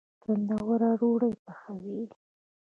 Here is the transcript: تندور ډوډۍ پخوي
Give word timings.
تندور 0.21 0.81
ډوډۍ 0.99 1.33
پخوي 1.45 1.99